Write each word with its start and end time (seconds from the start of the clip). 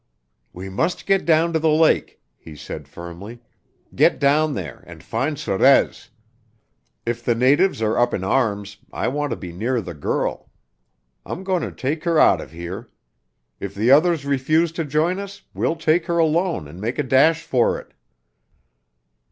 "We 0.51 0.67
must 0.67 1.05
get 1.05 1.25
down 1.27 1.53
to 1.53 1.59
the 1.59 1.69
lake," 1.69 2.19
he 2.35 2.55
said 2.55 2.87
firmly. 2.87 3.39
"Get 3.93 4.17
down 4.17 4.55
there 4.55 4.83
and 4.87 5.03
find 5.03 5.37
Sorez. 5.37 6.09
If 7.05 7.23
the 7.23 7.35
natives 7.35 7.83
are 7.83 7.99
up 7.99 8.11
in 8.11 8.23
arms, 8.23 8.77
I 8.91 9.07
want 9.09 9.29
to 9.29 9.35
be 9.35 9.51
near 9.53 9.79
the 9.79 9.93
girl. 9.93 10.49
I'm 11.23 11.43
going 11.43 11.61
to 11.61 11.71
take 11.71 12.03
her 12.05 12.17
out 12.19 12.41
of 12.41 12.51
here. 12.51 12.89
If 13.59 13.75
the 13.75 13.91
others 13.91 14.25
refuse 14.25 14.71
to 14.71 14.85
join 14.85 15.19
us, 15.19 15.43
we'll 15.53 15.75
take 15.75 16.07
her 16.07 16.17
alone 16.17 16.67
and 16.67 16.81
make 16.81 16.97
a 16.97 17.03
dash 17.03 17.43
for 17.43 17.79
it." 17.79 17.93